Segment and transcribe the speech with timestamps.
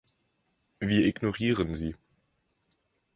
[0.79, 1.95] Wir ignorieren sie.